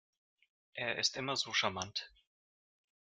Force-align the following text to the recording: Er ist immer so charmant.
Er 0.73 0.97
ist 0.97 1.15
immer 1.15 1.35
so 1.35 1.53
charmant. 1.53 2.11